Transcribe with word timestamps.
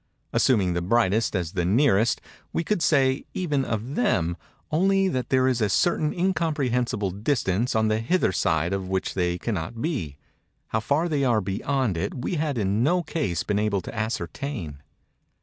Assuming 0.33 0.73
the 0.73 0.81
brightest 0.81 1.35
as 1.35 1.51
the 1.51 1.63
nearest, 1.63 2.21
we 2.51 2.63
could 2.63 2.81
say, 2.81 3.23
even 3.35 3.63
of 3.63 3.93
them, 3.93 4.35
only 4.71 5.07
that 5.07 5.29
there 5.29 5.47
is 5.47 5.61
a 5.61 5.69
certain 5.69 6.11
incomprehensible 6.11 7.11
distance 7.11 7.75
on 7.75 7.87
the 7.87 7.99
hither 7.99 8.31
side 8.31 8.73
of 8.73 8.87
which 8.89 9.13
they 9.13 9.37
cannot 9.37 9.79
be:—how 9.79 10.79
far 10.79 11.07
they 11.07 11.23
are 11.23 11.39
beyond 11.39 11.97
it 11.97 12.15
we 12.15 12.33
had 12.33 12.57
in 12.57 12.81
no 12.81 13.03
case 13.03 13.43
been 13.43 13.59
able 13.59 13.79
to 13.81 13.93
ascertain. 13.95 14.81